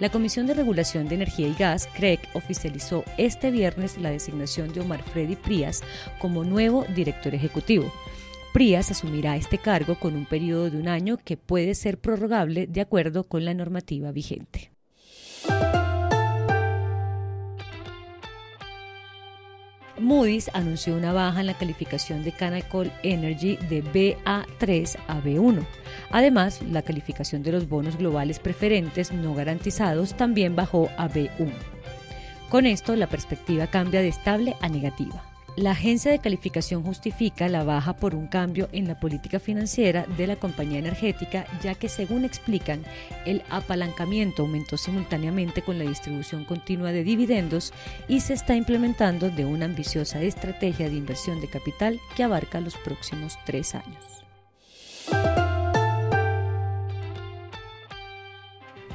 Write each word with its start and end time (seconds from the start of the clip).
La 0.00 0.10
Comisión 0.10 0.46
de 0.46 0.54
Regulación 0.54 1.08
de 1.08 1.16
Energía 1.16 1.48
y 1.48 1.54
Gas, 1.54 1.88
CREC, 1.88 2.20
oficializó 2.34 3.02
este 3.16 3.50
viernes 3.50 3.98
la 3.98 4.10
designación 4.10 4.72
de 4.72 4.80
Omar 4.80 5.02
Freddy 5.02 5.34
Prías 5.34 5.82
como 6.20 6.44
nuevo 6.44 6.84
director 6.94 7.34
ejecutivo. 7.34 7.92
Prías 8.52 8.92
asumirá 8.92 9.36
este 9.36 9.58
cargo 9.58 9.96
con 9.96 10.14
un 10.14 10.24
periodo 10.24 10.70
de 10.70 10.78
un 10.78 10.86
año 10.86 11.16
que 11.16 11.36
puede 11.36 11.74
ser 11.74 11.98
prorrogable 11.98 12.68
de 12.68 12.80
acuerdo 12.80 13.24
con 13.24 13.44
la 13.44 13.54
normativa 13.54 14.12
vigente. 14.12 14.70
Moody's 20.00 20.50
anunció 20.54 20.96
una 20.96 21.12
baja 21.12 21.40
en 21.40 21.46
la 21.46 21.58
calificación 21.58 22.24
de 22.24 22.32
Canacol 22.32 22.90
Energy 23.02 23.56
de 23.68 23.82
BA3 23.84 24.98
a 25.06 25.20
B1. 25.20 25.64
Además, 26.10 26.60
la 26.62 26.82
calificación 26.82 27.42
de 27.42 27.52
los 27.52 27.68
bonos 27.68 27.96
globales 27.96 28.38
preferentes 28.38 29.12
no 29.12 29.34
garantizados 29.34 30.14
también 30.14 30.56
bajó 30.56 30.88
a 30.96 31.08
B1. 31.08 31.52
Con 32.48 32.66
esto, 32.66 32.96
la 32.96 33.06
perspectiva 33.06 33.66
cambia 33.66 34.00
de 34.00 34.08
estable 34.08 34.56
a 34.60 34.68
negativa. 34.68 35.22
La 35.58 35.72
agencia 35.72 36.12
de 36.12 36.20
calificación 36.20 36.84
justifica 36.84 37.48
la 37.48 37.64
baja 37.64 37.96
por 37.96 38.14
un 38.14 38.28
cambio 38.28 38.68
en 38.70 38.86
la 38.86 39.00
política 39.00 39.40
financiera 39.40 40.06
de 40.16 40.28
la 40.28 40.36
compañía 40.36 40.78
energética, 40.78 41.46
ya 41.64 41.74
que 41.74 41.88
según 41.88 42.24
explican, 42.24 42.84
el 43.26 43.42
apalancamiento 43.50 44.42
aumentó 44.42 44.76
simultáneamente 44.76 45.62
con 45.62 45.76
la 45.76 45.84
distribución 45.84 46.44
continua 46.44 46.92
de 46.92 47.02
dividendos 47.02 47.72
y 48.06 48.20
se 48.20 48.34
está 48.34 48.54
implementando 48.54 49.30
de 49.30 49.46
una 49.46 49.64
ambiciosa 49.64 50.22
estrategia 50.22 50.88
de 50.88 50.94
inversión 50.94 51.40
de 51.40 51.48
capital 51.48 51.98
que 52.14 52.22
abarca 52.22 52.60
los 52.60 52.76
próximos 52.76 53.36
tres 53.44 53.74
años. 53.74 54.17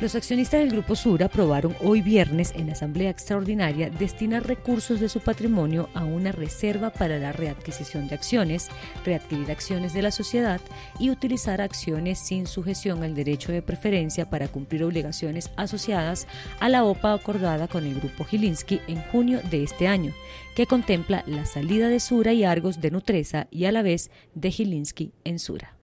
Los 0.04 0.16
accionistas 0.16 0.60
del 0.60 0.72
Grupo 0.72 0.98
Sur 0.98 1.24
aprobaron 1.24 1.78
hoy 1.82 2.02
viernes 2.02 2.52
en 2.58 2.70
Asamblea 2.70 3.10
Extraordinaria 3.10 3.90
destinar 3.90 4.46
recursos 4.46 5.00
de 5.00 5.08
su 5.08 5.22
patrimonio 5.22 5.88
a 5.94 6.04
una 6.04 6.34
reserva 6.34 6.90
para 6.90 7.20
la 7.20 7.32
readquisición 7.32 8.10
de 8.10 8.16
acciones, 8.16 8.68
readquirir 9.06 9.50
acciones 9.50 9.94
de 9.94 10.02
la 10.02 10.12
sociedad 10.12 10.60
y 11.00 11.10
utilizar 11.10 11.62
acciones 11.62 12.20
sin 12.20 12.48
sujeción 12.48 13.02
al 13.02 13.16
derecho 13.16 13.54
de 13.54 13.62
preferencia 13.62 14.30
para 14.30 14.50
cumplir 14.50 14.84
obligaciones 14.84 15.52
asociadas 15.56 16.28
a 16.60 16.68
la 16.68 16.84
OPA 16.84 17.14
acordada 17.14 17.70
con 17.70 17.86
el 17.86 17.98
Grupo 18.02 18.26
Gilinski 18.26 18.82
en 18.90 19.02
junio 19.04 19.40
de 19.50 19.64
este 19.64 19.88
año, 19.88 20.12
que 20.54 20.68
contempla 20.68 21.24
la 21.28 21.46
salida 21.46 21.88
de 21.88 22.02
Sura 22.02 22.34
y 22.34 22.44
Argos 22.44 22.82
de 22.82 22.92
Nutresa 22.92 23.48
y 23.52 23.64
a 23.64 23.72
la 23.72 23.82
vez 23.82 24.12
de 24.36 24.52
Gilinski 24.52 25.14
en 25.24 25.40
Sura 25.40 25.78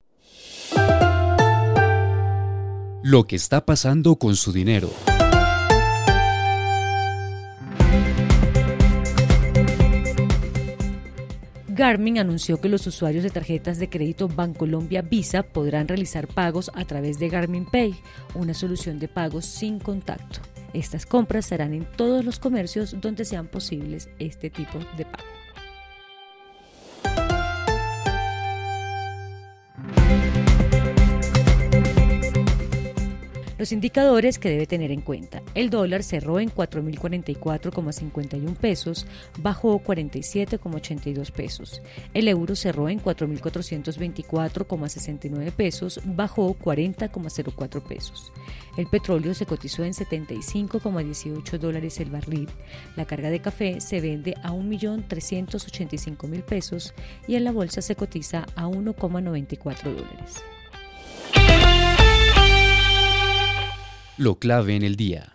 lo 3.02 3.26
que 3.26 3.36
está 3.36 3.64
pasando 3.64 4.16
con 4.16 4.36
su 4.36 4.52
dinero. 4.52 4.90
Garmin 11.68 12.18
anunció 12.18 12.60
que 12.60 12.68
los 12.68 12.86
usuarios 12.86 13.24
de 13.24 13.30
tarjetas 13.30 13.78
de 13.78 13.88
crédito 13.88 14.28
Bancolombia 14.28 15.00
Visa 15.00 15.42
podrán 15.42 15.88
realizar 15.88 16.28
pagos 16.28 16.70
a 16.74 16.84
través 16.84 17.18
de 17.18 17.30
Garmin 17.30 17.64
Pay, 17.64 17.94
una 18.34 18.52
solución 18.52 18.98
de 18.98 19.08
pagos 19.08 19.46
sin 19.46 19.78
contacto. 19.78 20.40
Estas 20.74 21.06
compras 21.06 21.46
serán 21.46 21.72
en 21.72 21.86
todos 21.96 22.22
los 22.22 22.38
comercios 22.38 23.00
donde 23.00 23.24
sean 23.24 23.48
posibles 23.48 24.10
este 24.18 24.50
tipo 24.50 24.78
de 24.98 25.06
pago. 25.06 25.39
Los 33.60 33.70
indicadores 33.72 34.38
que 34.38 34.48
debe 34.48 34.66
tener 34.66 34.90
en 34.90 35.02
cuenta. 35.02 35.42
El 35.54 35.68
dólar 35.68 36.02
cerró 36.02 36.40
en 36.40 36.50
4.044,51 36.50 38.56
pesos, 38.56 39.06
bajó 39.36 39.82
47,82 39.82 41.30
pesos. 41.30 41.82
El 42.14 42.28
euro 42.28 42.56
cerró 42.56 42.88
en 42.88 43.02
4.424,69 43.02 45.52
pesos, 45.52 46.00
bajó 46.06 46.56
40,04 46.56 47.82
pesos. 47.82 48.32
El 48.78 48.86
petróleo 48.86 49.34
se 49.34 49.44
cotizó 49.44 49.84
en 49.84 49.92
75,18 49.92 51.58
dólares 51.58 52.00
el 52.00 52.08
barril. 52.08 52.48
La 52.96 53.04
carga 53.04 53.28
de 53.28 53.40
café 53.40 53.82
se 53.82 54.00
vende 54.00 54.36
a 54.42 54.52
1.385.000 54.52 56.42
pesos 56.44 56.94
y 57.28 57.34
en 57.34 57.44
la 57.44 57.52
bolsa 57.52 57.82
se 57.82 57.94
cotiza 57.94 58.46
a 58.56 58.68
1,94 58.68 59.82
dólares. 59.82 60.42
Lo 64.20 64.38
clave 64.38 64.76
en 64.76 64.82
el 64.82 64.96
día. 64.96 65.32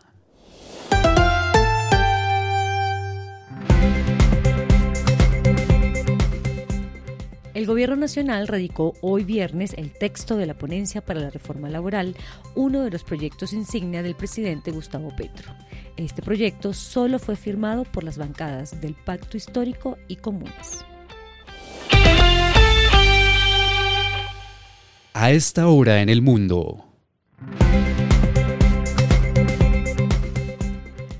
El 7.56 7.66
Gobierno 7.66 7.96
Nacional 7.96 8.48
radicó 8.48 8.94
hoy 9.02 9.24
viernes 9.24 9.74
el 9.76 9.92
texto 9.92 10.38
de 10.38 10.46
la 10.46 10.54
ponencia 10.54 11.04
para 11.04 11.20
la 11.20 11.32
reforma 11.32 11.68
laboral, 11.68 12.16
uno 12.54 12.84
de 12.84 12.92
los 12.92 13.04
proyectos 13.04 13.54
insignia 13.54 14.04
del 14.04 14.14
presidente 14.14 14.70
Gustavo 14.70 15.12
Petro. 15.16 15.52
Este 15.98 16.22
proyecto 16.22 16.72
solo 16.72 17.18
fue 17.18 17.36
firmado 17.36 17.86
por 17.86 18.04
las 18.04 18.20
bancadas 18.20 18.80
del 18.82 18.94
Pacto 18.94 19.36
Histórico 19.36 19.98
y 20.08 20.18
Comunes. 20.18 20.86
A 25.14 25.32
esta 25.32 25.70
hora 25.70 26.04
en 26.04 26.10
el 26.10 26.22
mundo. 26.22 26.85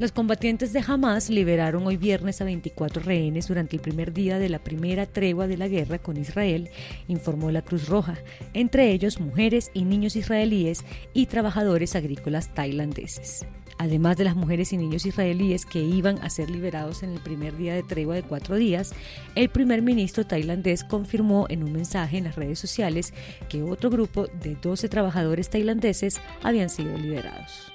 Los 0.06 0.12
combatientes 0.12 0.72
de 0.72 0.84
Hamas 0.86 1.32
liberaron 1.32 1.88
hoy 1.88 1.98
viernes 1.98 2.40
a 2.40 2.44
24 2.46 3.02
rehenes 3.02 3.48
durante 3.48 3.76
el 3.76 3.82
primer 3.82 4.14
día 4.14 4.38
de 4.38 4.50
la 4.50 4.60
primera 4.60 5.08
tregua 5.08 5.48
de 5.48 5.58
la 5.58 5.68
guerra 5.68 5.98
con 5.98 6.16
Israel, 6.16 6.70
informó 7.08 7.50
la 7.50 7.64
Cruz 7.64 7.90
Roja, 7.90 8.20
entre 8.54 8.92
ellos 8.92 9.20
mujeres 9.20 9.72
y 9.74 9.84
niños 9.84 10.16
israelíes 10.16 10.86
y 11.16 11.26
trabajadores 11.26 11.96
agrícolas 11.96 12.54
tailandeses. 12.54 13.48
Además 13.80 14.16
de 14.18 14.26
las 14.26 14.36
mujeres 14.36 14.74
y 14.74 14.78
niños 14.78 15.08
israelíes 15.08 15.66
que 15.66 15.82
iban 15.82 16.20
a 16.20 16.30
ser 16.30 16.52
liberados 16.52 17.02
en 17.02 17.10
el 17.10 17.20
primer 17.20 17.58
día 17.58 17.74
de 17.74 17.82
tregua 17.82 18.14
de 18.14 18.22
cuatro 18.22 18.58
días, 18.58 18.94
el 19.34 19.50
primer 19.50 19.82
ministro 19.82 20.24
tailandés 20.24 20.84
confirmó 20.84 21.48
en 21.50 21.64
un 21.64 21.72
mensaje 21.72 22.20
en 22.20 22.26
las 22.26 22.36
redes 22.36 22.60
sociales 22.60 23.12
que 23.50 23.64
otro 23.64 23.90
grupo 23.90 24.28
de 24.28 24.54
12 24.54 24.88
trabajadores 24.88 25.50
tailandeses 25.50 26.22
habían 26.44 26.70
sido 26.70 26.96
liberados. 26.96 27.75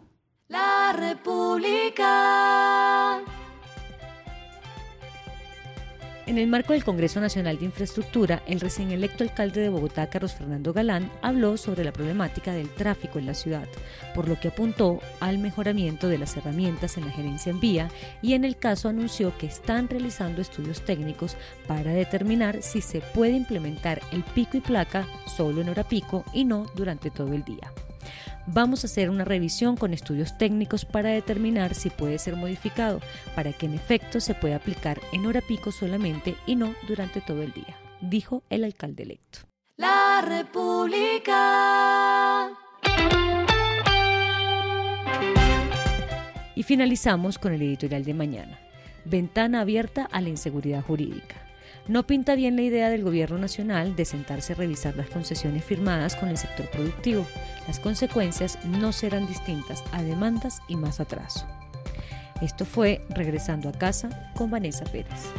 En 6.31 6.37
el 6.37 6.47
marco 6.47 6.71
del 6.71 6.85
Congreso 6.85 7.19
Nacional 7.19 7.59
de 7.59 7.65
Infraestructura, 7.65 8.41
el 8.47 8.61
recién 8.61 8.89
electo 8.91 9.25
alcalde 9.25 9.59
de 9.59 9.67
Bogotá, 9.67 10.09
Carlos 10.09 10.31
Fernando 10.31 10.71
Galán, 10.71 11.11
habló 11.21 11.57
sobre 11.57 11.83
la 11.83 11.91
problemática 11.91 12.53
del 12.53 12.69
tráfico 12.69 13.19
en 13.19 13.25
la 13.25 13.33
ciudad, 13.33 13.67
por 14.15 14.29
lo 14.29 14.39
que 14.39 14.47
apuntó 14.47 14.99
al 15.19 15.39
mejoramiento 15.39 16.07
de 16.07 16.17
las 16.17 16.37
herramientas 16.37 16.95
en 16.95 17.05
la 17.05 17.11
gerencia 17.11 17.49
en 17.49 17.59
vía 17.59 17.89
y 18.21 18.31
en 18.31 18.45
el 18.45 18.55
caso 18.55 18.87
anunció 18.87 19.37
que 19.37 19.47
están 19.47 19.89
realizando 19.89 20.41
estudios 20.41 20.85
técnicos 20.85 21.35
para 21.67 21.91
determinar 21.91 22.61
si 22.61 22.79
se 22.79 23.01
puede 23.01 23.33
implementar 23.33 24.01
el 24.13 24.23
pico 24.23 24.55
y 24.55 24.61
placa 24.61 25.05
solo 25.35 25.59
en 25.59 25.67
hora 25.67 25.83
pico 25.83 26.23
y 26.31 26.45
no 26.45 26.65
durante 26.75 27.11
todo 27.11 27.33
el 27.33 27.43
día. 27.43 27.73
Vamos 28.47 28.83
a 28.83 28.87
hacer 28.87 29.09
una 29.09 29.23
revisión 29.23 29.77
con 29.77 29.93
estudios 29.93 30.37
técnicos 30.37 30.85
para 30.85 31.09
determinar 31.09 31.75
si 31.75 31.89
puede 31.89 32.17
ser 32.17 32.35
modificado, 32.35 32.99
para 33.35 33.53
que 33.53 33.67
en 33.67 33.75
efecto 33.75 34.19
se 34.19 34.33
pueda 34.33 34.55
aplicar 34.57 34.99
en 35.13 35.25
hora 35.25 35.41
pico 35.41 35.71
solamente 35.71 36.35
y 36.45 36.55
no 36.55 36.73
durante 36.87 37.21
todo 37.21 37.41
el 37.43 37.53
día, 37.53 37.77
dijo 38.01 38.43
el 38.49 38.63
alcalde 38.63 39.03
electo. 39.03 39.39
La 39.77 40.21
República. 40.25 41.31
Y 46.55 46.63
finalizamos 46.63 47.39
con 47.39 47.53
el 47.53 47.61
editorial 47.61 48.03
de 48.03 48.13
mañana. 48.13 48.59
Ventana 49.05 49.61
abierta 49.61 50.07
a 50.11 50.21
la 50.21 50.29
inseguridad 50.29 50.83
jurídica. 50.83 51.50
No 51.87 52.05
pinta 52.05 52.35
bien 52.35 52.55
la 52.55 52.61
idea 52.61 52.89
del 52.89 53.03
gobierno 53.03 53.37
nacional 53.37 53.95
de 53.95 54.05
sentarse 54.05 54.53
a 54.53 54.55
revisar 54.55 54.95
las 54.95 55.09
concesiones 55.09 55.63
firmadas 55.63 56.15
con 56.15 56.29
el 56.29 56.37
sector 56.37 56.69
productivo. 56.69 57.25
Las 57.67 57.79
consecuencias 57.79 58.57
no 58.65 58.91
serán 58.91 59.27
distintas 59.27 59.83
a 59.91 60.03
demandas 60.03 60.61
y 60.67 60.75
más 60.75 60.99
atraso. 60.99 61.47
Esto 62.41 62.65
fue 62.65 63.05
Regresando 63.09 63.69
a 63.69 63.73
casa 63.73 64.31
con 64.35 64.49
Vanessa 64.49 64.85
Pérez. 64.85 65.31